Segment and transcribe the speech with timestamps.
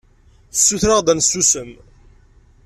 [0.51, 1.71] Tessuter-aɣ-d ad nsusem.